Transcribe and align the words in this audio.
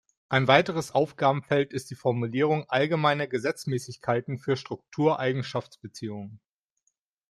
Ein 0.29 0.47
weiteres 0.47 0.93
Aufgabenfeld 0.95 1.73
ist 1.73 1.91
die 1.91 1.95
Formulierung 1.95 2.67
allgemeiner 2.71 3.27
Gesetzmäßigkeiten 3.27 4.39
für 4.39 4.57
Struktur-Eigenschafts-Beziehungen. 4.57 6.39